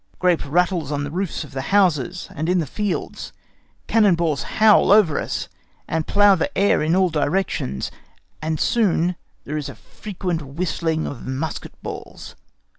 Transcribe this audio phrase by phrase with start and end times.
[0.17, 3.31] Grape rattles on the roofs of the houses and in the fields;
[3.85, 5.47] cannon balls howl over us,
[5.87, 7.91] and plough the air in all directions,
[8.41, 12.35] and soon there is a frequent whistling of musket balls.